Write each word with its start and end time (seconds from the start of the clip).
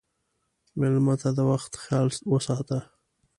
مېلمه 0.79 1.15
ته 1.21 1.29
د 1.37 1.39
وخت 1.51 1.71
خیال 1.83 2.07
وساته. 2.33 2.79